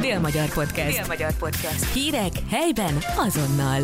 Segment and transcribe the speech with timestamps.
[0.00, 0.98] Dél-Magyar Podcast.
[0.98, 1.92] Dél-Magyar Podcast.
[1.92, 3.80] Hírek helyben azonnal.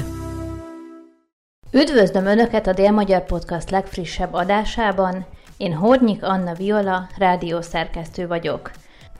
[1.72, 5.26] Üdvözlöm Önöket a Dél-Magyar Podcast legfrissebb adásában.
[5.56, 8.70] Én Hornyik Anna Viola, rádiószerkesztő vagyok.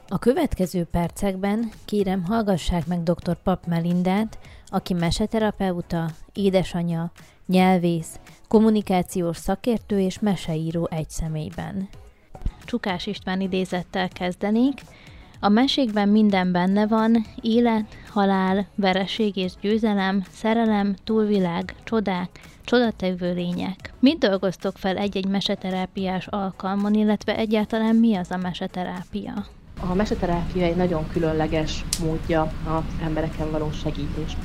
[0.08, 3.36] A következő percekben kérem hallgassák meg dr.
[3.42, 7.12] Pap Melindát, aki meseterapeuta, édesanyja,
[7.46, 11.88] nyelvész, kommunikációs szakértő és meseíró egy személyben.
[12.64, 14.80] Csukás István idézettel kezdenék.
[15.44, 23.92] A mesékben minden benne van, élet, halál, vereség és győzelem, szerelem, túlvilág, csodák, csodatevő lények.
[23.98, 29.32] Mit dolgoztok fel egy-egy meseterápiás alkalmon, illetve egyáltalán mi az a meseterápia?
[29.90, 34.36] A meseterápia egy nagyon különleges módja az embereken való segítés.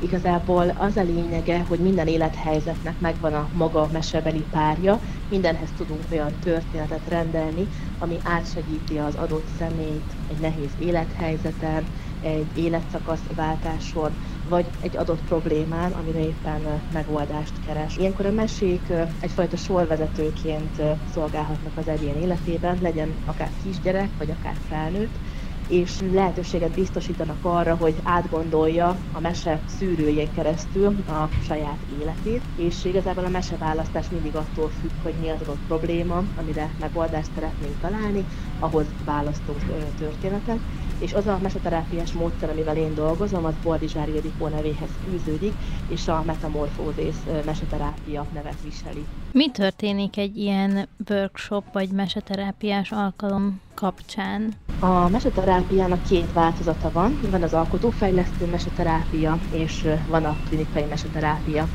[0.00, 6.38] Igazából az a lényege, hogy minden élethelyzetnek megvan a maga mesebeli párja, mindenhez tudunk olyan
[6.38, 15.22] történetet rendelni, ami átsegíti az adott személyt egy nehéz élethelyzeten, egy életszakaszváltáson, vagy egy adott
[15.22, 17.96] problémán, amire éppen megoldást keres.
[17.96, 25.20] Ilyenkor a mesék egyfajta sorvezetőként szolgálhatnak az egyén életében, legyen akár kisgyerek, vagy akár felnőtt,
[25.68, 33.24] és lehetőséget biztosítanak arra, hogy átgondolja a mese szűrőjén keresztül a saját életét, és igazából
[33.24, 38.26] a meseválasztás mindig attól függ, hogy mi az adott probléma, amire megoldást szeretnénk találni,
[38.58, 39.62] ahhoz választunk
[39.94, 40.64] történetet,
[40.98, 45.52] és az a meseterápiás módszer, amivel én dolgozom, az Boldizsári Ildikó nevéhez fűződik,
[45.88, 49.04] és a metamorfózis meseterápia nevet viseli.
[49.32, 54.52] Mi történik egy ilyen workshop vagy meseterápiás alkalom kapcsán?
[54.80, 57.18] A meseterápiának két változata van.
[57.30, 61.68] Van az alkotófejlesztő meseterápia, és van a klinikai meseterápia.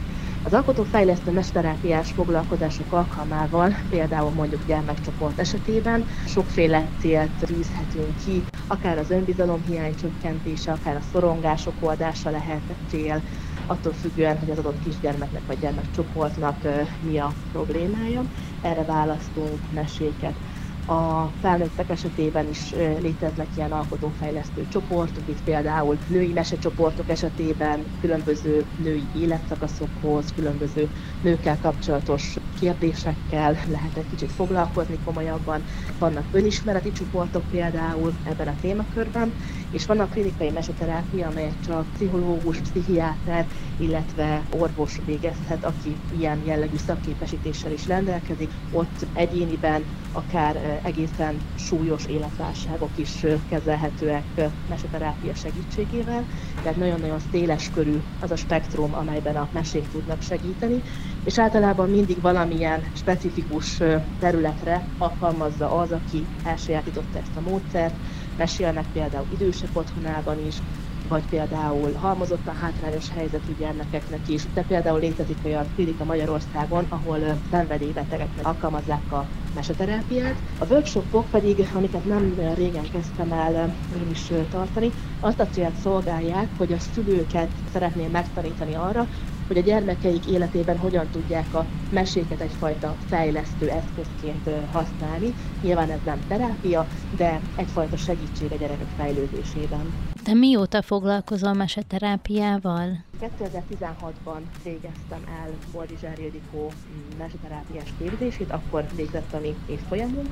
[0.45, 9.09] Az alkotófejlesztő meseterápiás foglalkozások alkalmával, például mondjuk gyermekcsoport esetében sokféle célt tűzhetünk ki, akár az
[9.09, 13.23] önbizalom hiány csökkentése, akár a szorongások oldása lehet cél,
[13.66, 16.67] attól függően, hogy az adott kisgyermeknek vagy gyermekcsoportnak
[17.00, 18.28] mi a problémája.
[18.59, 20.39] Erre választunk meséket.
[20.85, 29.07] A felnőttek esetében is léteznek ilyen alkotófejlesztő csoportok, itt például női mesecsoportok esetében különböző női
[29.11, 30.89] életszakaszokhoz, különböző
[31.21, 35.63] nőkkel kapcsolatos kérdésekkel lehet egy kicsit foglalkozni komolyabban.
[35.99, 39.33] Vannak önismereti csoportok például ebben a témakörben,
[39.71, 46.77] és van a klinikai meseterápia, amelyet csak pszichológus, pszichiáter, illetve orvos végezhet, aki ilyen jellegű
[46.77, 48.51] szakképesítéssel is rendelkezik.
[48.71, 54.23] Ott egyéniben akár egészen súlyos életválságok is kezelhetőek
[54.69, 56.25] meseterápia segítségével,
[56.61, 60.81] tehát nagyon-nagyon széles körű az a spektrum, amelyben a mesék tudnak segíteni,
[61.23, 63.81] és általában mindig valamilyen specifikus
[64.19, 67.95] területre alkalmazza az, aki elsajátította ezt a módszert,
[68.38, 70.56] mesélnek például idősek otthonában is,
[71.07, 74.41] vagy például halmozottan hátrányos helyzetű gyermekeknek is.
[74.53, 77.19] De például létezik olyan klinika Magyarországon, ahol
[77.51, 80.41] szenvedélybetegeknek alkalmazzák a meseterápiát.
[80.59, 86.50] A workshopok pedig, amiket nem régen kezdtem el én is tartani, azt a célt szolgálják,
[86.58, 89.08] hogy a szülőket szeretném megtanítani arra,
[89.53, 95.34] hogy a gyermekeik életében hogyan tudják a meséket egyfajta fejlesztő eszközként használni.
[95.62, 96.88] Nyilván ez nem terápia,
[97.18, 99.94] de egyfajta segítség a gyerekek fejlődésében.
[100.24, 103.03] Te mióta foglalkozol meseterápiával?
[103.22, 110.30] 2016-ban végeztem el Boldizsár Ildikó mm, meseterápiás képzését, akkor végzett a mi évfolyamunk,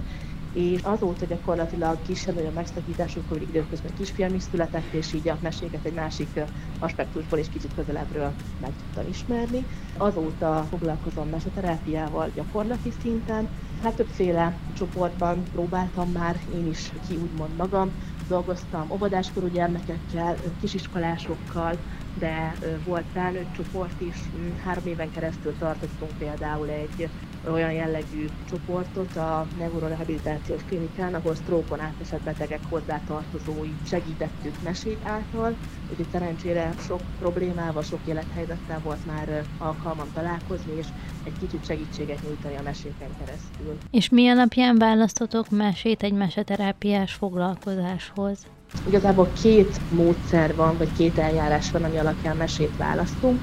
[0.51, 5.93] és azóta gyakorlatilag kisebb olyan megszakításokkal időközben kisfiam is született, és így a meséket egy
[5.93, 6.39] másik
[6.77, 9.65] aspektusból és kicsit közelebbről meg tudtam ismerni.
[9.93, 17.95] Azóta foglalkozom meseterápiával gyakorlati szinten, hát többféle csoportban próbáltam már én is ki úgymond magam,
[18.25, 21.81] dolgoztam óvodáskorú gyermekekkel, kisiskolásokkal,
[22.13, 24.31] de volt felnőtt csoport is.
[24.57, 27.11] Három éven keresztül tartottunk például egy
[27.49, 35.57] olyan jellegű csoportot a neurorehabilitációs klinikán, ahol sztrókon átesett betegek hozzátartozói segítettük mesék által.
[35.87, 40.87] Úgyhogy szerencsére sok problémával, sok élethelyzettel volt már alkalmam találkozni, és
[41.23, 43.77] egy kicsit segítséget nyújtani a meséken keresztül.
[43.91, 48.45] És mi alapján választotok mesét egy meseterápiás foglalkozáshoz?
[48.87, 53.39] Igazából két módszer van, vagy két eljárás van, ami alapján mesét választunk.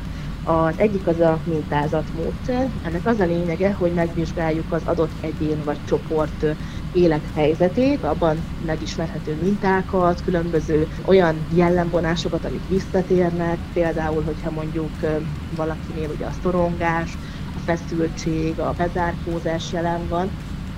[0.50, 2.72] Az egyik az a mintázatmódszer.
[2.80, 6.44] Ennek az a lényege, hogy megvizsgáljuk az adott egyén vagy csoport
[6.90, 15.00] élethelyzetét, abban megismerhető mintákat, különböző olyan jellemvonásokat, amik visszatérnek, például, hogyha mondjuk
[15.48, 17.18] valakinél ugye a szorongás,
[17.52, 20.32] a feszültség, a bezárkózás jelen van,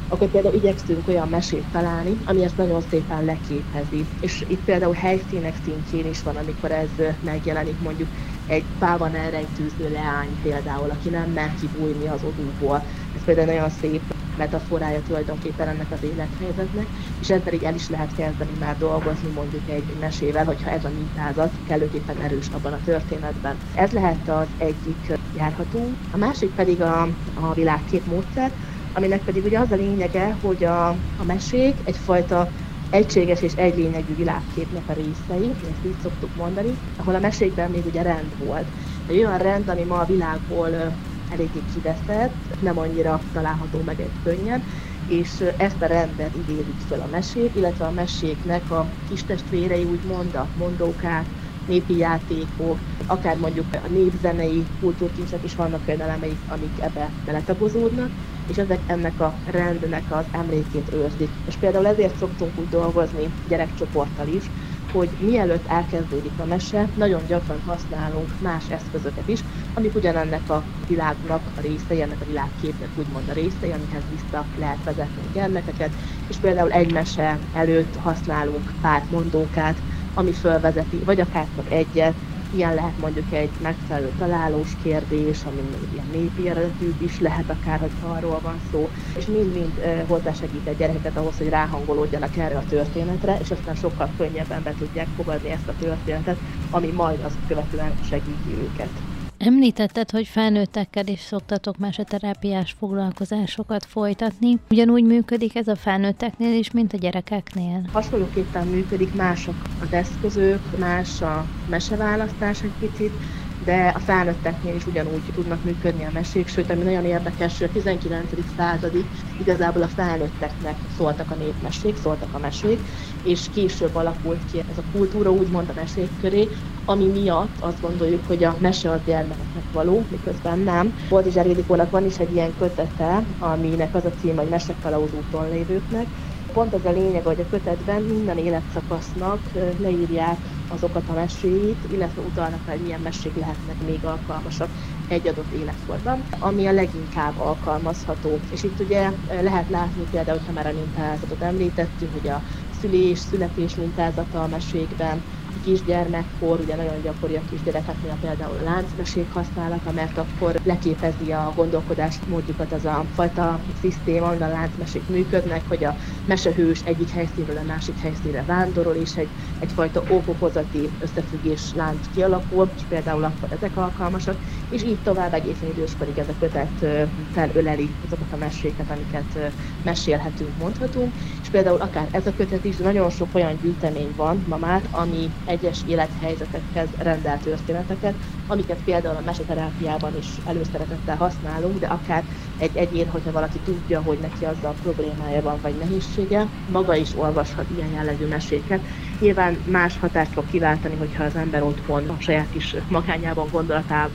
[0.08, 4.10] akkor például igyekszünk olyan mesét találni, ami ezt nagyon szépen leképezi.
[4.18, 6.90] És itt például helyszínek szintjén is van, amikor ez
[7.20, 8.10] megjelenik mondjuk
[8.50, 12.84] egy pában elrejtőző leány például, aki nem mer kibújni az odúból.
[13.12, 16.88] Ez például nagyon szép metaforája tulajdonképpen ennek az élethelyzetnek,
[17.18, 20.90] és ezzel így el is lehet kezdeni már dolgozni mondjuk egy mesével, hogyha ez a
[20.90, 23.56] mintázat kellőképpen erős abban a történetben.
[23.72, 25.98] Ez lehet az egyik járható.
[26.10, 27.02] A másik pedig a,
[27.34, 28.52] a világkép módszer,
[28.92, 32.50] aminek pedig ugye az a lényege, hogy a, a mesék egyfajta
[32.90, 37.84] egységes és egy lényegű világképnek a részei, ezt így szoktuk mondani, ahol a mesékben még
[37.84, 38.70] ugye rend volt.
[39.06, 44.64] Egy olyan rend, ami ma a világból eléggé kiveszett, nem annyira található meg egy könnyen,
[45.04, 50.36] és ezt a rendet idézik fel a mesék, illetve a meséknek a kis testvérei úgymond
[50.36, 51.32] a mondókák,
[51.64, 58.14] népi játékok, akár mondjuk a népzenei kultúrkincsek is vannak olyan elemeik, amik ebbe beletagozódnak,
[58.50, 61.40] és ezek ennek a rendnek az emlékét őrzik.
[61.44, 64.50] És például ezért szoktunk úgy dolgozni gyerekcsoporttal is,
[64.90, 69.42] hogy mielőtt elkezdődik a mese, nagyon gyakran használunk más eszközöket is,
[69.72, 74.82] amik ugyanennek a világnak a részei, ennek a világképnek úgymond a részei, amihez vissza lehet
[74.82, 75.94] vezetni a gyermekeket,
[76.26, 79.82] és például egy mese előtt használunk pár mondókát,
[80.12, 82.20] ami fölvezeti, vagy akár csak egyet,
[82.52, 88.06] Ilyen lehet mondjuk egy megfelelő találós kérdés, ami ilyen népi eredetű is lehet akár, hogyha
[88.10, 93.50] arról van szó, és mind-mind hozzásegít a gyerekeket ahhoz, hogy ráhangolódjanak erre a történetre, és
[93.50, 99.04] aztán sokkal könnyebben be tudják fogadni ezt a történetet, ami majd az követően segíti őket.
[99.44, 104.58] Említetted, hogy felnőttekkel is szoktatok meseterápiás foglalkozásokat folytatni.
[104.70, 107.82] Ugyanúgy működik ez a felnőtteknél is, mint a gyerekeknél?
[107.92, 113.12] Hasonlóképpen működik, mások az eszközök, más a meseválasztás egy picit,
[113.62, 117.70] de a felnőtteknél is ugyanúgy tudnak működni a mesék, sőt, ami nagyon érdekes, hogy a
[117.70, 118.30] 19.
[118.56, 122.88] századig igazából a felnőtteknek szóltak a népmesék, szóltak a mesék,
[123.20, 126.48] és később alakult ki ez a kultúra, úgymond a mesék köré,
[126.84, 130.94] ami miatt azt gondoljuk, hogy a mese az gyermekeknek való, miközben nem.
[131.08, 136.14] Boldizsár Ildikónak van is egy ilyen kötete, aminek az a cím, hogy Mesekalauz úton lévőknek,
[136.50, 142.64] Pont az a lényeg, hogy a kötetben minden életszakasznak leírják azokat a meséit, illetve utalnak
[142.64, 144.74] rá, hogy milyen mesék lehetnek még alkalmasak
[145.06, 148.44] egy adott életkorban, ami a leginkább alkalmazható.
[148.48, 153.74] És itt ugye lehet látni például, ha már a mintázatot említettük, hogy a szülés, születés
[153.74, 155.24] mintázata a mesékben,
[155.60, 162.20] kisgyermekkor, ugye nagyon gyakori a kisgyerekeknél például a láncmesék használata, mert akkor leképezi a gondolkodás
[162.26, 167.62] módjukat az a fajta szisztéma, amiben a láncmesék működnek, hogy a mesehős egyik helyszínről a
[167.62, 174.42] másik helyszínre vándorol, és egy, egyfajta okokozati összefüggés lánc kialakul, és például akkor ezek alkalmasak,
[174.68, 176.86] és így tovább egészen időskorig ez a kötet
[177.30, 183.10] felöleli azokat a meséket, amiket mesélhetünk, mondhatunk, és például akár ez a kötet is, nagyon
[183.10, 190.14] sok olyan gyűjtemény van ma már, ami egyes élethelyzetekhez rendelt történeteket, amiket például a meseterápiában
[190.14, 192.24] is előszeretettel használunk, de akár
[192.56, 197.70] egy egyén, hogyha valaki tudja, hogy neki azzal problémája van, vagy nehézsége, maga is olvashat
[197.70, 198.86] ilyen jellegű meséket.
[199.18, 204.14] Nyilván más hatást fog kiváltani, hogyha az ember otthon a saját kis magányában, gondolatában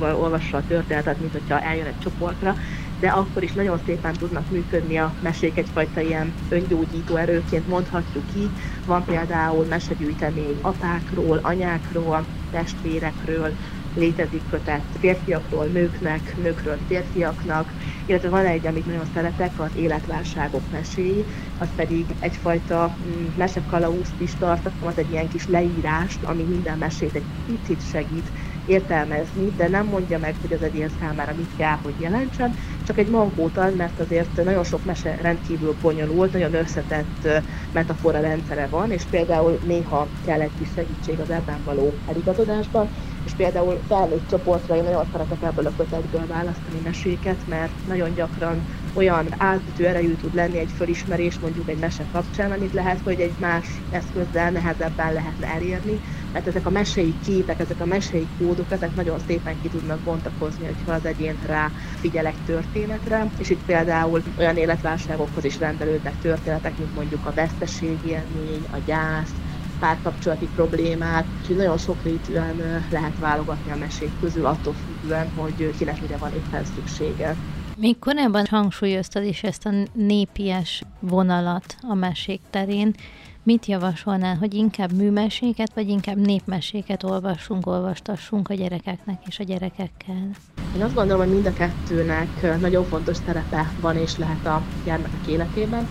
[0.00, 2.54] olvassa a történetet, mint hogyha eljön egy csoportra,
[2.98, 8.58] de akkor is nagyon szépen tudnak működni a mesék egyfajta ilyen öngyógyító erőként mondhatjuk így.
[8.84, 13.56] Van például mesegyűjtemény apákról, anyákról, testvérekről,
[13.92, 17.74] létezik kötet férfiakról nőknek, nőkről férfiaknak,
[18.04, 21.26] illetve van egy, amit nagyon szeretek, az életválságok meséi,
[21.56, 27.28] az pedig egyfajta mm, mesekalauzt is tartalmaz, egy ilyen kis leírást, ami minden mesét egy
[27.44, 28.32] picit segít
[28.66, 33.08] értelmezni, de nem mondja meg, hogy az egyén számára mit kell, hogy jelentsen, csak egy
[33.08, 37.28] mankót ad, mert azért nagyon sok mese rendkívül bonyolult, nagyon összetett
[37.72, 42.90] metafora rendszere van, és például néha kell egy kis segítség az ebben való eligazodásban,
[43.22, 48.64] és például felnőtt csoportra én nagyon szeretek ebből a kötetből választani meséket, mert nagyon gyakran
[48.96, 53.38] olyan átütő erejű tud lenni egy fölismerés mondjuk egy mese kapcsán, amit lehet, hogy egy
[53.38, 56.00] más eszközzel nehezebben lehetne elérni,
[56.32, 60.64] mert ezek a mesei képek, ezek a mesei kódok, ezek nagyon szépen ki tudnak bontakozni,
[60.64, 66.76] hogyha az egyén rá figyel egy történetre, és itt például olyan életválságokhoz is rendelődnek történetek,
[66.76, 69.34] mint mondjuk a veszteségélmény, a gyász,
[69.78, 76.16] párkapcsolati problémák, úgyhogy nagyon sokrétűen lehet válogatni a mesék közül, attól függően, hogy kinek mire
[76.16, 77.38] van éppen szüksége.
[77.78, 82.94] Még korábban hangsúlyoztad is ezt a népies vonalat a mesék terén.
[83.42, 90.30] Mit javasolnál, hogy inkább műmeséket, vagy inkább népmeséket olvassunk, olvastassunk a gyerekeknek és a gyerekekkel?
[90.76, 95.26] Én azt gondolom, hogy mind a kettőnek nagyon fontos szerepe van és lehet a gyermekek
[95.26, 95.88] életében.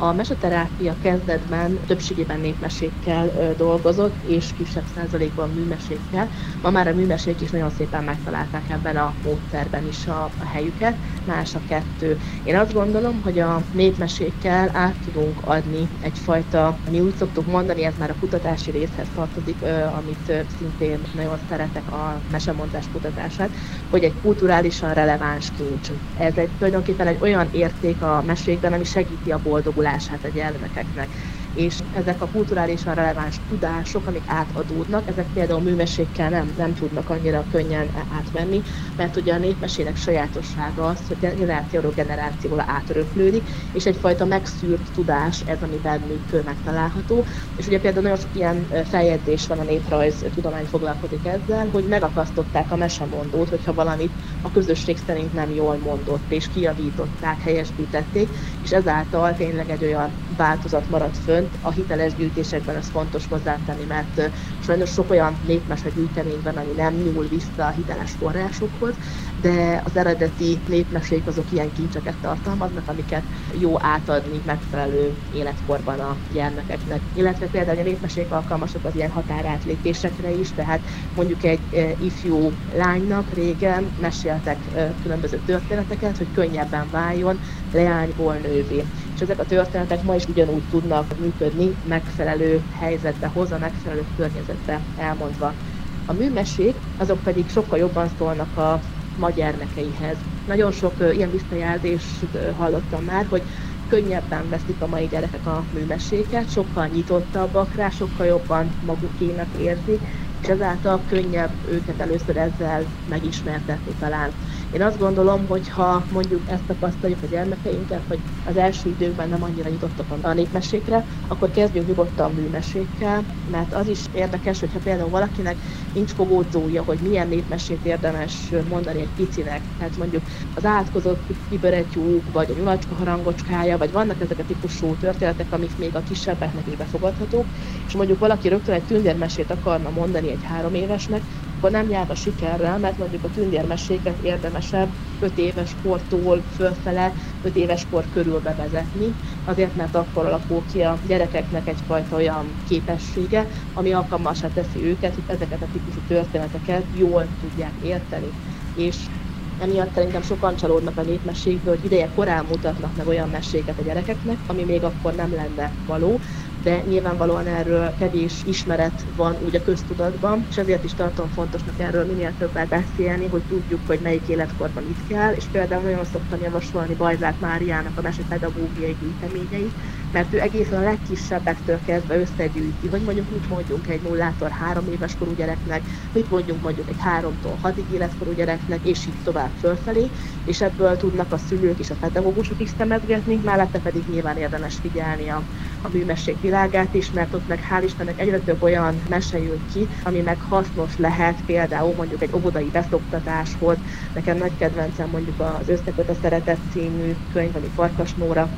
[0.00, 6.30] A meseterápia kezdetben többségében népmesékkel dolgozott, és kisebb százalékban műmesékkel.
[6.60, 10.98] Ma már a műmesék is nagyon szépen megtalálták ebben a módszerben is a, a helyüket,
[11.24, 12.18] más a kettő.
[12.42, 17.96] Én azt gondolom, hogy a népmesékkel át tudunk adni egyfajta, mi úgy szoktuk mondani, ez
[17.96, 19.62] már a kutatási részhez tartozik,
[19.92, 23.54] amit szintén nagyon szeretek a mesemondás kutatását,
[23.88, 25.90] hogy egy kulturálisan releváns kincs.
[26.14, 31.14] Ez egy tulajdonképpen egy olyan érték a mesékben, ami segíti a boldogulást tanulását a gyermekeknek
[31.52, 37.46] és ezek a kulturálisan releváns tudások, amik átadódnak, ezek például művességkel nem, nem tudnak annyira
[37.46, 38.60] könnyen átvenni,
[38.96, 45.62] mert ugye a népmesének sajátossága az, hogy generációról generációra átöröklődik, és egyfajta megszűrt tudás ez,
[45.62, 47.26] ami bennük megtalálható.
[47.54, 52.70] És ugye például nagyon sok ilyen feljegyzés van a néprajz tudomány foglalkozik ezzel, hogy megakasztották
[52.70, 59.34] a mesemondót, hogyha valamit a közösség szerint nem jól mondott, és kiavították, helyesbítették, és ezáltal
[59.34, 65.10] tényleg egy olyan változat maradt fönn, a hiteles gyűjtésekben ez fontos hozzátenni, mert sajnos sok
[65.10, 68.96] olyan népmese gyűjtemény van, ami nem nyúl vissza a hiteles forrásokhoz,
[69.36, 77.02] de az eredeti népmesék azok ilyen kincseket tartalmaznak, amiket jó átadni megfelelő életkorban a gyermekeknek.
[77.12, 83.92] Illetve például a népmesék alkalmasak az ilyen határátlépésekre is, tehát mondjuk egy ifjú lánynak régen
[83.96, 84.58] meséltek
[85.02, 87.40] különböző történeteket, hogy könnyebben váljon
[87.70, 88.84] leányból nővé.
[89.18, 95.56] És ezek a történetek ma is ugyanúgy tudnak működni, megfelelő helyzetbe hozza, megfelelő környezetbe elmondva.
[96.04, 98.82] A műmesék azok pedig sokkal jobban szólnak a
[99.14, 100.24] ma gyermekeihez.
[100.44, 103.42] Nagyon sok ilyen visszajelzést hallottam már, hogy
[103.86, 110.06] könnyebben veszik a mai gyerekek a műmeséket, sokkal nyitottabbak rá, sokkal jobban magukénak érzik,
[110.40, 114.34] és ezáltal könnyebb őket először ezzel megismertetni talán.
[114.68, 119.42] Én azt gondolom, hogy ha mondjuk ezt tapasztaljuk a gyermekeinket, hogy az első időkben nem
[119.42, 125.62] annyira nyitottak a népmesékre, akkor kezdjünk nyugodtan műmesékkel, mert az is érdekes, hogyha például valakinek
[125.92, 129.72] nincs fogódzója, hogy milyen népmesét érdemes mondani egy picinek.
[129.76, 135.52] Tehát mondjuk az átkozott kiberetyúk, vagy a nyulacska harangocskája, vagy vannak ezek a típusú történetek,
[135.52, 137.50] amik még a kisebbeknek is befogadhatók,
[137.84, 141.26] és mondjuk valaki rögtön egy tündérmesét akarna mondani egy három évesnek,
[141.60, 147.56] akkor nem jár a sikerrel, mert mondjuk a tündérmeséket érdemesebb 5 éves kortól fölfele, 5
[147.56, 153.92] éves kor körül bevezetni, azért mert akkor alakul ki a gyerekeknek egyfajta olyan képessége, ami
[153.92, 158.34] alkalmasá teszi őket, hogy ezeket a típusú történeteket jól tudják érteni.
[158.72, 159.10] És
[159.56, 164.40] emiatt szerintem sokan csalódnak a népmesékből, hogy ideje korán mutatnak meg olyan meséket a gyerekeknek,
[164.44, 166.20] ami még akkor nem lenne való,
[166.60, 172.04] de nyilvánvalóan erről kevés ismeret van úgy a köztudatban, és ezért is tartom fontosnak erről
[172.04, 176.94] minél többet beszélni, hogy tudjuk, hogy melyik életkorban itt kell, és például nagyon szoktam javasolni
[176.94, 183.48] Bajzák Máriának a mesepedagógiai gyűjteményeit, mert ő egészen a legkisebbektől kezdve összegyűjti, hogy mondjuk mit
[183.48, 188.84] mondjunk egy nullától három éves korú gyereknek, mit mondjunk mondjuk egy háromtól hatig életkorú gyereknek,
[188.84, 190.10] és így tovább fölfelé,
[190.42, 195.28] és ebből tudnak a szülők és a pedagógusok is szemezgetni, mellette pedig nyilván érdemes figyelni
[195.28, 195.46] a,
[195.80, 199.88] a műmesség világát is, mert ott meg hál' Istennek egyre több olyan mese jön ki,
[200.02, 203.78] ami meg hasznos lehet például mondjuk egy óvodai beszoktatáshoz.
[204.12, 208.50] Nekem nagy kedvencem mondjuk az Összeköt a Szeretet című könyv, ami Farkas Nóra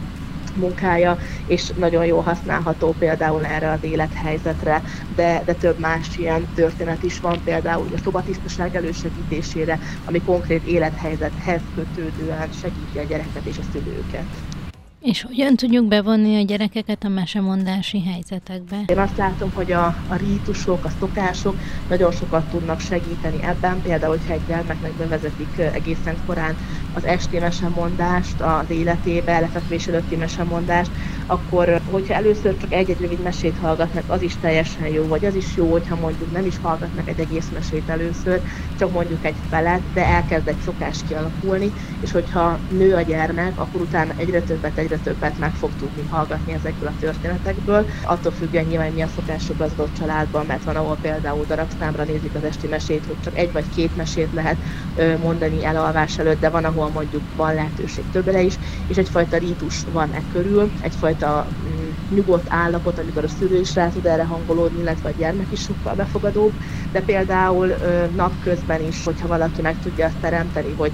[0.55, 7.03] munkája, és nagyon jól használható például erre az élethelyzetre, de, de több más ilyen történet
[7.03, 13.63] is van, például a szobatisztaság elősegítésére, ami konkrét élethelyzethez kötődően segíti a gyereket és a
[13.63, 14.45] szülőket.
[15.01, 18.77] És hogyan tudjuk bevonni a gyerekeket a mesemondási helyzetekbe?
[18.87, 23.81] Én azt látom, hogy a, a rítusok, a szokások nagyon sokat tudnak segíteni ebben.
[23.83, 26.57] Például, hogyha egy gyermeknek bevezetik egészen korán
[26.95, 30.91] az esti mesemondást, az életébe, lefekvés előtti mesemondást,
[31.31, 35.57] akkor hogyha először csak egy-egy rövid mesét hallgatnak, az is teljesen jó, vagy az is
[35.57, 38.43] jó, hogyha mondjuk nem is hallgatnak egy egész mesét először,
[38.75, 43.81] csak mondjuk egy felet, de elkezd egy szokás kialakulni, és hogyha nő a gyermek, akkor
[43.81, 47.89] utána egyre többet, egyre többet meg fog tudni hallgatni ezekből a történetekből.
[48.03, 52.35] Attól függően nyilván mi a szokások az adott családban, mert van, ahol például darabszámra nézik
[52.35, 54.63] az esti mesét, hogy csak egy vagy két mesét lehet
[55.19, 60.13] mondani elalvás előtt, de van, ahol mondjuk van lehetőség többre is, és egyfajta rítus van
[60.13, 65.09] e körül, egyfajta mm, nyugodt állapot, amikor a szülő is rá tud erre hangolódni, illetve
[65.09, 66.53] a gyermek is sokkal befogadóbb,
[66.93, 67.75] de például
[68.17, 70.93] napközben is, hogyha valaki meg tudja azt teremteni, hogy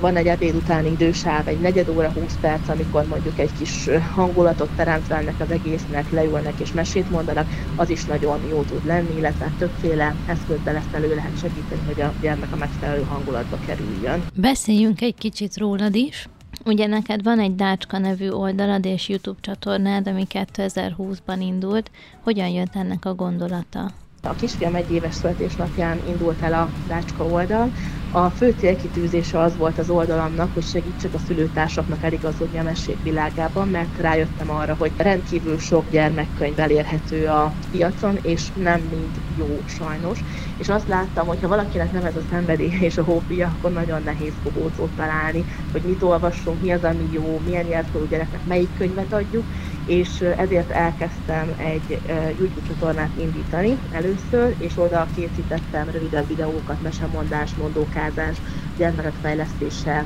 [0.00, 4.68] van egy ebéd utáni idősáv, egy negyed óra, 20 perc, amikor mondjuk egy kis hangulatot
[4.76, 7.46] teremtve az egésznek, leülnek és mesét mondanak,
[7.76, 12.12] az is nagyon jó tud lenni, illetve többféle eszközben ezt elő lehet segíteni, hogy a
[12.20, 14.22] gyermek a megfelelő hangulatba kerüljön.
[14.34, 16.28] Beszéljünk egy kicsit rólad is.
[16.66, 21.90] Ugye neked van egy Dácska nevű oldalad és YouTube csatornád, ami 2020-ban indult.
[22.22, 23.90] Hogyan jött ennek a gondolata?
[24.22, 27.72] A kisfiam egy éves születésnapján indult el a Dácska oldal,
[28.10, 33.68] a fő célkitűzése az volt az oldalamnak, hogy segítsek a szülőtársaknak eligazodni a mesék világában,
[33.68, 40.20] mert rájöttem arra, hogy rendkívül sok gyermekkönyv elérhető a piacon, és nem mind jó sajnos.
[40.56, 44.02] És azt láttam, hogy ha valakinek nem ez a szenvedély és a hobbija, akkor nagyon
[44.02, 49.12] nehéz fogócót találni, hogy mit olvassunk, mi az, ami jó, milyen jelkorú gyereknek melyik könyvet
[49.12, 49.44] adjuk,
[49.86, 52.00] és ezért elkezdtem egy
[52.38, 57.54] YouTube csatornát indítani először, és oda készítettem rövidebb videókat, mesemondás,
[57.96, 58.36] mondókázás,
[58.76, 60.04] gyermekek fejlesztése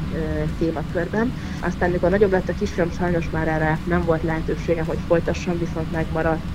[0.58, 1.32] témakörben.
[1.60, 5.90] Aztán, mikor nagyobb lett a kisfiam, sajnos már erre nem volt lehetőségem, hogy folytassam, viszont
[5.90, 6.54] megmaradt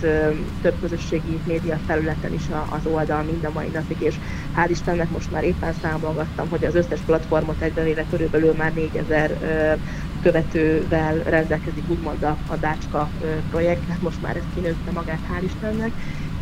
[0.62, 4.16] több közösségi média felületen is az oldal mind a mai napig, és
[4.56, 9.80] hál' Istennek most már éppen számolgattam, hogy az összes platformot egybevéve körülbelül már 4000
[10.22, 13.10] követővel rendelkezik úgymond a, a Dácska
[13.50, 15.92] projekt, hát most már ez kinőtte magát, hál' Istennek,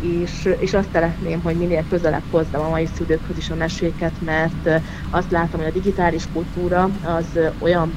[0.03, 4.69] és, és azt szeretném, hogy minél közelebb hozzam a mai szülőkhöz is a meséket, mert
[5.09, 7.93] azt látom, hogy a digitális kultúra az olyan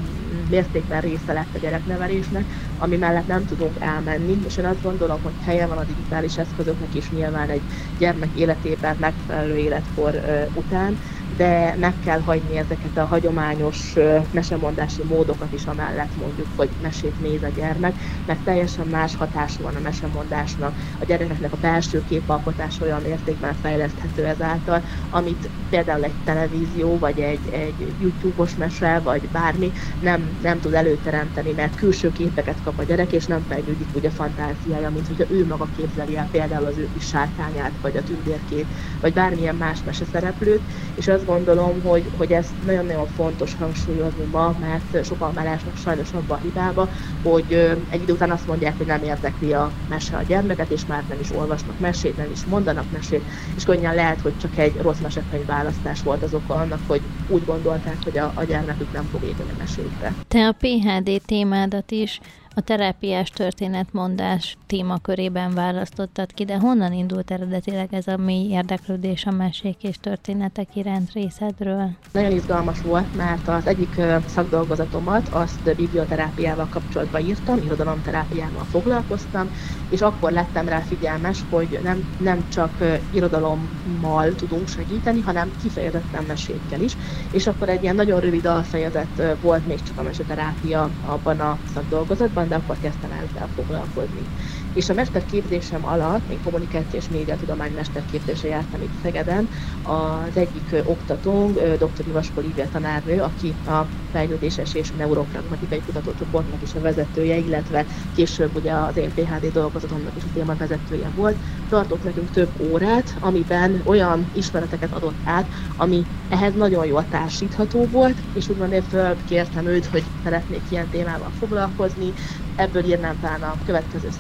[0.49, 5.35] mértékben része lett a gyereknevelésnek, ami mellett nem tudunk elmenni, és én azt gondolom, hogy
[5.41, 7.63] helye van a digitális eszközöknek is nyilván egy
[7.99, 10.21] gyermek életében megfelelő életkor
[10.53, 10.99] után,
[11.37, 13.97] de meg kell hagyni ezeket a hagyományos
[14.31, 19.75] mesemondási módokat is amellett mondjuk, hogy mesét néz a gyermek, mert teljesen más hatása van
[19.75, 20.79] a mesemondásnak.
[20.99, 27.49] A gyerekeknek a belső képalkotás olyan mértékben fejleszthető ezáltal, amit például egy televízió, vagy egy,
[27.49, 33.13] egy YouTube-os mese, vagy bármi nem, nem tud előteremteni, mert külső képeket kap a gyerek,
[33.13, 36.89] és nem fejlődik úgy a fantáziája, mint hogyha ő maga képzeli el például az ő
[36.89, 43.07] kis sárkányát, vagy a tündérkét, vagy bármilyen más meseszereplőt, és gondolom, hogy, hogy ez nagyon-nagyon
[43.07, 46.91] fontos hangsúlyozni ma, mert sokan már esnek sajnos abba a hibába,
[47.23, 47.53] hogy
[47.89, 51.21] egy idő után azt mondják, hogy nem érdekli a mese a gyermeket, és már nem
[51.21, 55.47] is olvasnak mesét, nem is mondanak mesét, és könnyen lehet, hogy csak egy rossz mesekönyv
[55.47, 59.55] választás volt az oka annak, hogy úgy gondolták, hogy a, a gyermekük nem fog égni
[59.57, 60.17] mesékre.
[60.29, 62.21] Te a PHD témádat is
[62.59, 69.31] a terápiás történetmondás témakörében választottad ki, de honnan indult eredetileg ez a mély érdeklődés a
[69.31, 71.91] mesék és történetek iránt részedről?
[72.13, 79.51] Nagyon izgalmas volt, mert az egyik szakdolgozatomat azt biblioterápiával kapcsolatban írtam, irodalomterápiával foglalkoztam,
[79.91, 82.71] és akkor lettem rá figyelmes, hogy nem, nem csak
[83.11, 86.97] irodalommal tudunk segíteni, hanem kifejezetten mesékkel is,
[87.31, 92.46] és akkor egy ilyen nagyon rövid alfejezet volt még csak a meseterápia abban a szakdolgozatban,
[92.49, 94.31] de akkor kezdtem ezzel foglalkozni
[94.77, 99.49] és a mesterképzésem alatt, még kommunikációs médiatudomány mesterképzése jártam itt Szegeden,
[99.81, 102.07] az egyik oktatónk, dr.
[102.07, 108.73] Ivaskó Lívia tanárnő, aki a fejlődéses és neuropragmatikai kutatócsoportnak is a vezetője, illetve később ugye
[108.73, 114.29] az én PHD dolgozatomnak is a téma vezetője volt, tartott nekünk több órát, amiben olyan
[114.31, 120.13] ismereteket adott át, ami ehhez nagyon jól társítható volt, és úgymond én fölkértem őt, hogy
[120.23, 122.13] szeretnék ilyen témával foglalkozni,
[122.55, 124.11] ebből írnám talán a következő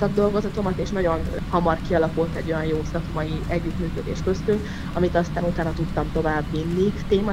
[0.47, 6.11] szakdolgozatomat, és nagyon hamar kialakult egy olyan jó szakmai együttműködés köztünk, amit aztán utána tudtam
[6.13, 7.33] tovább vinni téma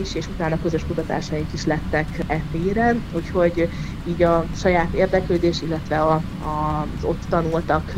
[0.00, 3.68] is, és utána közös kutatásaink is lettek e téren, úgyhogy
[4.06, 7.94] így a saját érdeklődés, illetve a, a, az ott tanultak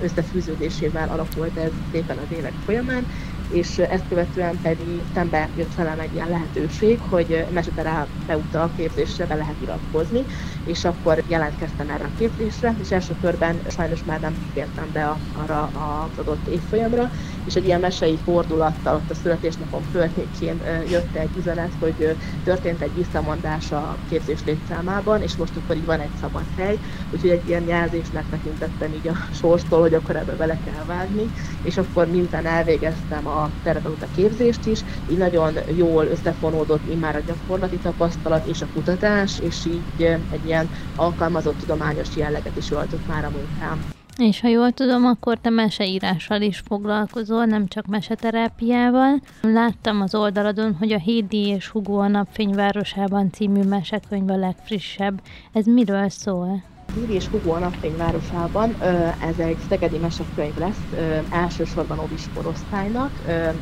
[0.00, 3.06] összefűződésével alakult ez szépen az évek folyamán,
[3.52, 9.60] és ezt követően pedig szembe jött velem egy ilyen lehetőség, hogy meseterapeuta képzésre be lehet
[9.60, 10.24] iratkozni,
[10.62, 15.66] és akkor jelentkeztem erre a képzésre, és első körben sajnos már nem fértem be arra
[15.66, 17.10] az adott évfolyamra,
[17.44, 22.94] és egy ilyen mesei fordulattal ott a születésnapom környékén jött egy üzenet, hogy történt egy
[22.94, 26.78] visszamondás a képzés létszámában, és most akkor így van egy szabad hely,
[27.10, 31.30] úgyhogy egy ilyen jelzésnek tekintettem így a sorstól, hogy akkor ebbe bele kell vágni,
[31.62, 37.78] és akkor miután elvégeztem a terapeuta képzést is, így nagyon jól összefonódott immár a gyakorlati
[37.78, 43.30] tapasztalat és a kutatás, és így egy ilyen alkalmazott tudományos jelleget is öltött már a
[43.30, 43.86] munkám.
[44.16, 49.20] És ha jól tudom, akkor te meseírással is foglalkozol, nem csak meseterápiával.
[49.42, 55.22] Láttam az oldaladon, hogy a Hédi és Hugo a Napfényvárosában című mesekönyv a legfrissebb.
[55.52, 56.62] Ez miről szól?
[56.94, 58.76] Hédi és Hugo a Napfényvárosában,
[59.20, 60.86] ez egy szegedi mesekönyv lesz,
[61.30, 63.10] elsősorban óvis korosztálynak,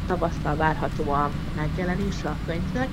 [0.06, 2.88] tavasztal várható a megjelenése a könyvnek,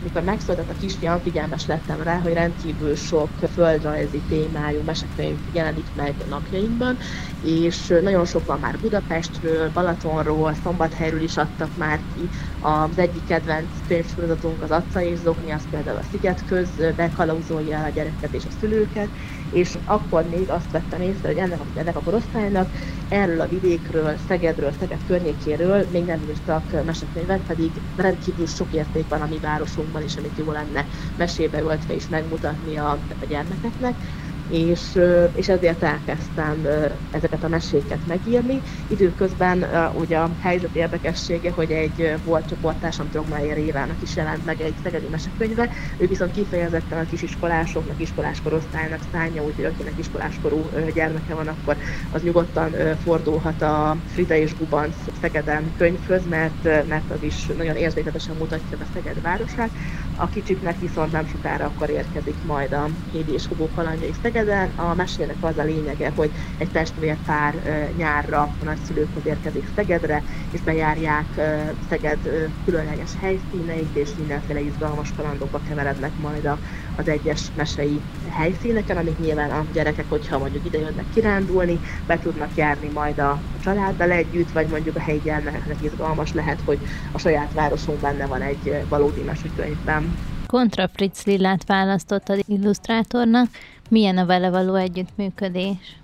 [0.00, 6.22] mikor megszólalt a kisfiam, figyelmes lettem rá, hogy rendkívül sok földrajzi témájú mesekönyv jelenik meg
[6.26, 6.96] napjainkban,
[7.38, 12.28] és nagyon sok van már Budapestről, Balatonról, Szombathelyről is adtak már ki.
[12.58, 18.34] Az egyik kedvenc könyvsorozatunk az Atca és Zokni, az például a Szigetköz bekalauzolja a gyereket
[18.34, 19.14] és a szülőket,
[19.48, 22.74] és akkor még azt vettem észre, hogy ennek, ennek a korosztálynak
[23.08, 29.22] erről a vidékről, Szegedről, Szeged környékéről még nem írtak mesekönyvet, pedig rendkívül sok érték van
[29.22, 34.02] a mi városunkban is, amit jó lenne mesébe öltve is megmutatni a, a gyermekeknek
[34.48, 34.98] és,
[35.32, 36.66] és ezért elkezdtem
[37.10, 38.60] ezeket a meséket megírni.
[38.86, 44.76] Időközben ugye a helyzet érdekessége, hogy egy volt csoporttársam Trogmájer Évának is jelent meg egy
[44.82, 51.48] szegedi mesekönyve, ő viszont kifejezetten a kisiskolásoknak, iskolás korosztálynak szánja, úgyhogy akinek iskoláskorú gyermeke van,
[51.48, 51.76] akkor
[52.10, 58.36] az nyugodtan fordulhat a Frida és Gubanc Szegeden könyvhöz, mert, mert az is nagyon érzéketesen
[58.36, 59.72] mutatja a Szeged városát.
[60.20, 64.70] A kicsiknek viszont nem sokára akkor érkezik majd a Hédi és Hubó kalandjai Szeged Szegeden.
[64.70, 67.54] A mesének az a lényege, hogy egy testvérpár
[67.94, 71.40] nyárra a nagyszülőkhoz érkezik Szegedre, és bejárják
[71.80, 72.20] Szeged
[72.64, 76.48] különleges helyszíneit, és mindenféle izgalmas kalandokba keverednek majd
[76.92, 82.50] az egyes mesei helyszíneken, amik nyilván a gyerekek, hogyha mondjuk ide jönnek kirándulni, be tudnak
[82.54, 86.78] járni majd a családdal együtt, vagy mondjuk a helyi gyermekeknek izgalmas lehet, hogy
[87.12, 90.16] a saját városunk benne van egy valódi mesekönyvben.
[90.46, 93.48] Kontra Fritz Lillát választottad illusztrátornak.
[93.90, 95.98] Milyen a vele való együttműködés?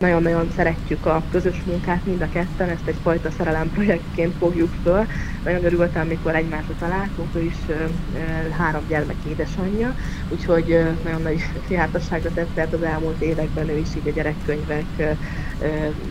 [0.00, 5.06] Nagyon-nagyon szeretjük a közös munkát mind a ketten, ezt egyfajta szerelem projektként fogjuk föl.
[5.42, 7.66] Nagyon örültem, amikor egymásra találtunk, ő is
[8.50, 9.94] három gyermek édesanyja,
[10.28, 10.66] úgyhogy
[11.02, 15.18] nagyon nagy jártasságra tett az elmúlt években ő is így a gyerekkönyvek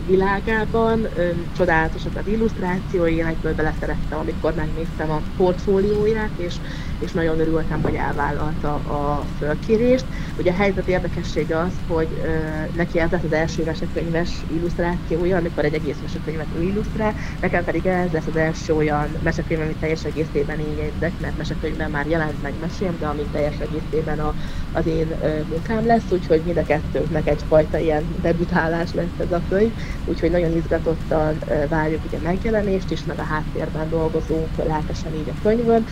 [0.06, 1.08] világában.
[1.56, 6.54] Csodálatosak az illusztrációi, én egyből beleszerettem, amikor megnéztem a portfólióját, és,
[6.98, 10.04] és nagyon örültem, hogy elvállalta a fölkérést.
[10.38, 12.08] Ugye a helyzet érdekessége az, hogy
[12.76, 17.86] neki ez lesz az első mesekönyves illusztrációja, amikor egy egész mesekönyvet ő illusztrál, nekem pedig
[17.86, 22.42] ez lesz az első olyan mesekönyv, ami teljes egészében én jegyzek, mert mesekönyvben már jelent
[22.42, 24.34] meg mesém, de ami teljes egészében a,
[24.72, 25.06] az én
[25.48, 29.72] munkám lesz, úgyhogy mind a kettőnknek egyfajta ilyen debütálás lesz ez a könyv,
[30.04, 35.84] úgyhogy nagyon izgatottan várjuk ugye megjelenést is, meg a háttérben dolgozunk lelkesen így a könyvön,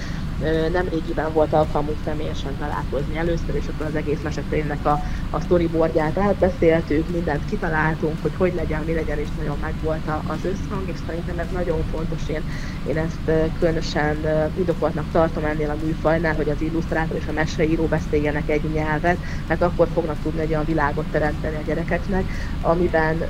[0.70, 6.18] nem régiben volt alkalmunk személyesen találkozni először, és akkor az egész mesekönyvnek a, a storyboardját
[6.18, 11.38] átbeszéltük, mindent kitaláltunk, hogy hogy legyen, mi legyen, és nagyon megvolt az összhang, és szerintem
[11.38, 12.28] ez nagyon fontos.
[12.28, 12.44] Én,
[12.82, 18.48] én ezt különösen indokoltnak tartom ennél a műfajnál, hogy az illusztrátor és a meseíró beszéljenek
[18.48, 23.24] egy nyelvet, mert akkor fognak tudni egy olyan világot teremteni a gyerekeknek, amiben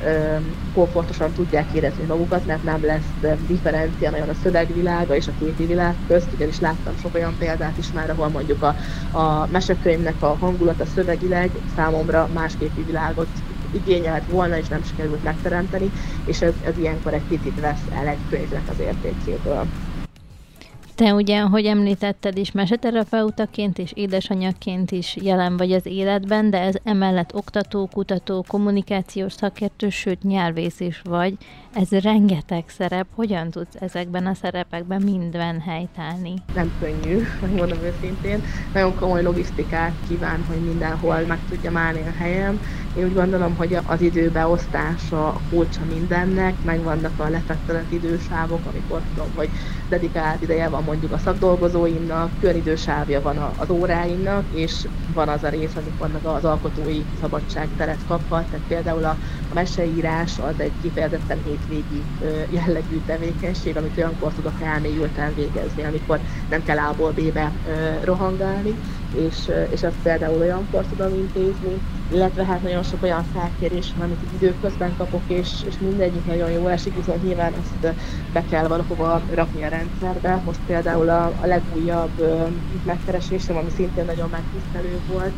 [0.73, 5.97] komfortosan tudják érezni magukat, mert nem lesz differencia nagyon a szövegvilága és a képi világ
[6.07, 8.75] közt, ugyanis láttam sok olyan példát is már, ahol mondjuk a,
[9.19, 13.29] a mesekönyvnek a hangulata szövegileg számomra másképi világot
[13.71, 15.91] igényelt volna, és nem sikerült megteremteni,
[16.25, 19.67] és ez, ez ilyenkor egy picit vesz el egy könyvnek az értékéből.
[20.99, 26.75] Te ugye, ahogy említetted is, meseterapeutaként és édesanyaként is jelen vagy az életben, de ez
[26.85, 31.35] emellett oktató, kutató, kommunikációs szakértő, sőt nyelvész is vagy.
[31.79, 33.07] Ez rengeteg szerep.
[33.15, 36.35] Hogyan tudsz ezekben a szerepekben mindben helytállni?
[36.55, 37.27] Nem könnyű,
[37.59, 38.43] mondom őszintén.
[38.73, 42.61] Nagyon komoly logisztikát kíván, hogy mindenhol meg tudjam állni a helyem.
[42.97, 49.33] Én úgy gondolom, hogy az időbeosztása a kulcsa mindennek, megvannak a lefektetett idősávok, amikor tudom,
[49.35, 49.49] hogy
[49.89, 55.49] dedikált ideje van mondjuk a szakdolgozóimnak, külön idősávja van az óráimnak, és van az a
[55.49, 59.17] rész, amikor meg az alkotói szabadságteret kaphat, tehát például a
[59.55, 61.39] meseírás az egy kifejezetten
[61.69, 62.05] hétvégi
[62.49, 67.53] jellegű tevékenység, amit olyankor tudok elmélyülten végezni, amikor nem kell A-ból B-be
[68.05, 68.75] rohangálni,
[69.15, 74.33] és, és azt például olyankor tudom intézni, illetve hát nagyon sok olyan felkérés van, amit
[74.35, 77.97] időközben kapok, és, és mindegyik nagyon jó esik, viszont nyilván ezt
[78.33, 80.43] be kell valahova rakni a rendszerbe.
[80.45, 82.11] Most például a, a legújabb
[82.85, 85.33] megkeresésem, ami szintén nagyon megtisztelő volt,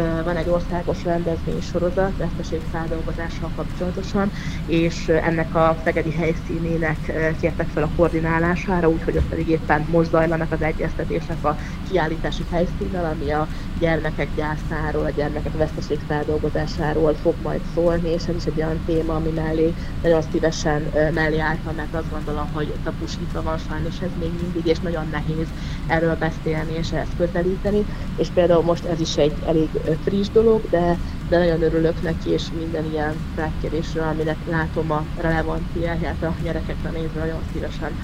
[0.00, 4.30] van egy országos rendezvény sorozat veszteségfeldolgozással kapcsolatosan,
[4.64, 10.52] és ennek a szegedi helyszínének kértek fel a koordinálására, úgyhogy ott pedig éppen most zajlanak
[10.52, 13.48] az egyeztetések a kiállítási helyszínnel, ami a
[13.82, 19.30] gyermekek gyászáról, a gyermekek veszteségfeldolgozásáról fog majd szólni, és ez is egy olyan téma, ami
[19.30, 24.66] mellé nagyon szívesen mellé álltam, mert azt gondolom, hogy tapusítva van sajnos ez még mindig,
[24.66, 25.50] és nagyon nehéz
[25.86, 31.00] erről beszélni és ezt közelíteni, és például most ez is egy elég friss dolog, de
[31.26, 37.20] de nagyon örülök neki, és minden ilyen felkérésről, aminek látom a relevanciáját a gyerekekre nézve,
[37.20, 37.96] nagyon szívesen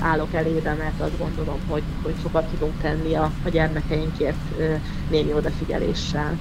[0.00, 4.58] állok elébe, mert azt gondolom, hogy, hogy sokat tudunk tenni a, a gyermekeinkért
[5.10, 6.38] némi odafigyeléssel.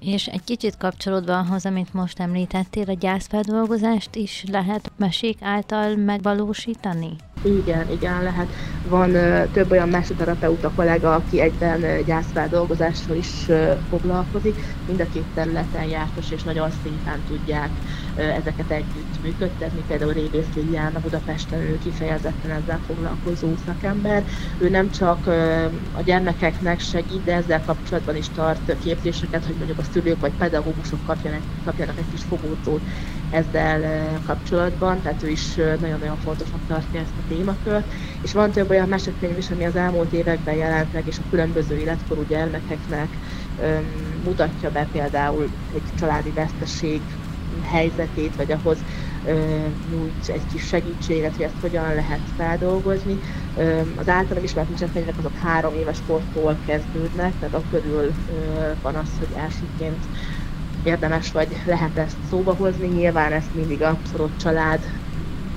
[0.00, 7.16] És egy kicsit kapcsolódva ahhoz, amit most említettél, a gyászfeldolgozást is lehet mesék által megvalósítani?
[7.42, 8.46] Igen, igen, lehet.
[8.88, 14.56] Van uh, több olyan meseterapeuta kollega, aki egyben uh, gyászfeldolgozással is uh, foglalkozik.
[14.90, 17.78] Mind a két területen jártas, és nagyon szépen tudják
[18.14, 19.84] ezeket együtt működtetni.
[19.84, 24.24] Például Révész Liliana Budapesten ő kifejezetten ezzel foglalkozó szakember.
[24.58, 25.26] Ő nem csak
[25.92, 31.02] a gyermekeknek segít, de ezzel kapcsolatban is tart képzéseket, hogy mondjuk a szülők vagy pedagógusok
[31.02, 32.86] kapjanak, kapjanak egy kis fogódzót
[33.28, 38.88] ezzel kapcsolatban, tehát ő is nagyon-nagyon fontosnak tartja ezt a témakört, és van több olyan
[38.88, 43.18] mesekönyv is, ami az elmúlt években jelent meg, és a különböző életkorú gyermekeknek
[43.54, 47.02] öm, mutatja be például egy családi veszteség
[47.62, 48.84] helyzetét, vagy ahhoz
[49.90, 53.18] nyújt egy kis segítséget, hogy ezt hogyan lehet feldolgozni.
[53.96, 58.12] Az általam ismert mesekönyvek azok három éves kortól kezdődnek, tehát akkörül
[58.80, 60.08] van az, hogy elsőként
[60.82, 62.88] érdemes vagy lehet ezt szóba hozni.
[62.88, 64.84] Nyilván ezt mindig a szorott család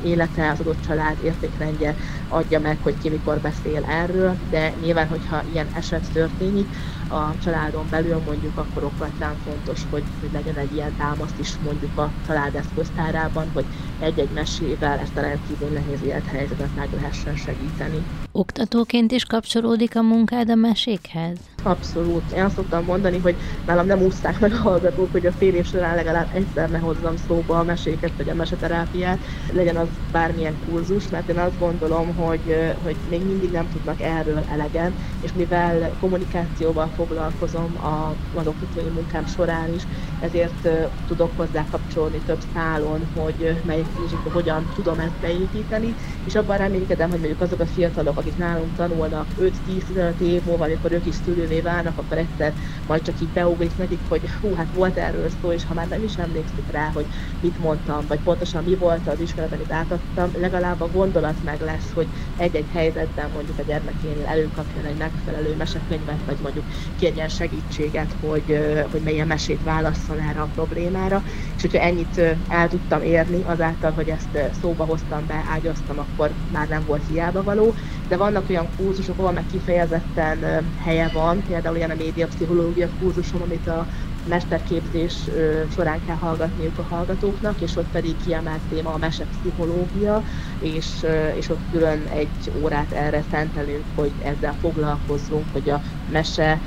[0.03, 1.95] élete, az adott család értékrendje
[2.33, 6.75] adja meg, hogy ki mikor beszél erről, de nyilván, hogyha ilyen eset történik
[7.07, 11.97] a családon belül mondjuk, akkor okvetlen fontos, hogy, hogy legyen egy ilyen támaszt is mondjuk
[11.97, 13.65] a család eszköztárában, hogy
[13.99, 18.03] egy-egy mesével ezt a rendkívül nehéz élethelyzetet meg lehessen segíteni.
[18.31, 21.37] Oktatóként is kapcsolódik a munkád a mesékhez?
[21.63, 22.31] Abszolút.
[22.31, 25.65] Én azt szoktam mondani, hogy nálam nem úszták meg a hallgatók, hogy a fél év
[25.65, 29.19] során legalább egyszer ne hozzam szóba a meséket vagy a meseterápiát,
[29.51, 34.43] legyen az bármilyen kurzus, mert én azt gondolom, hogy, hogy még mindig nem tudnak erről
[34.49, 39.87] elegen, és mivel kommunikációval foglalkozom a, az oktatói munkám során is,
[40.19, 40.67] ezért
[41.05, 47.09] tudok hozzá kapcsolni több szálon, hogy melyik kurzusba hogyan tudom ezt beépíteni, és abban reménykedem,
[47.09, 51.61] hogy mondjuk azok a fiatalok, akik nálunk tanulnak 5-10-15 év múlva, amikor ők is szülővé
[51.61, 52.53] válnak, akkor egyszer
[52.85, 56.03] majd csak így beugrik nekik, hogy hú, hát volt erről szó, és ha már nem
[56.03, 57.07] is emlékszik rá, hogy
[57.39, 61.91] mit mondtam, vagy pontosan mi volt az iskolában, amit átadtam, legalább a gondolat meg lesz,
[61.91, 68.57] hogy egy-egy helyzetben mondjuk a gyermekénél előkapjon egy megfelelő mesekönyvet, vagy mondjuk kérjen segítséget, hogy,
[68.91, 71.23] hogy melyen mesét válasszon erre a problémára.
[71.55, 76.67] És hogyha ennyit el tudtam érni azáltal, hogy ezt szóba hoztam be, ágyaztam, akkor már
[76.67, 77.75] nem volt hiába való.
[78.07, 83.67] De vannak olyan kurzusok, ahol meg kifejezetten helye van, például ilyen a médiapszichológia kurzusom, amit
[83.67, 83.87] a
[84.23, 85.29] mesterképzés
[85.67, 90.23] során kell hallgatniuk a hallgatóknak, és ott pedig kiemelt téma a mesepszichológia,
[90.57, 96.61] és, és ott külön egy órát erre szentelünk, hogy ezzel foglalkozzunk, hogy a mese,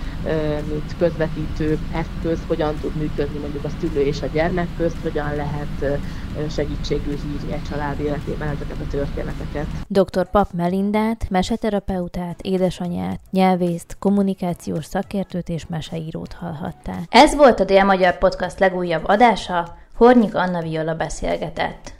[0.68, 6.00] mint közvetítő eszköz, hogyan tud működni mondjuk a szülő és a gyermek közt, hogyan lehet
[6.50, 9.66] segítségül hívni egy család életében ezeket a történeteket.
[9.86, 10.30] Dr.
[10.30, 17.00] Pap Melindát, meseterapeutát, édesanyját, nyelvészt, kommunikációs szakértőt és meseírót hallhattál.
[17.08, 21.94] Ez volt a Dél-Magyar Podcast legújabb adása, Hornyik Anna Viola beszélgetett.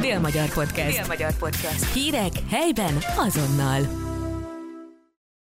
[0.00, 0.96] Dél-Magyar Podcast.
[0.96, 1.92] Dél-Magyar Podcast.
[1.92, 4.03] Hírek helyben azonnal.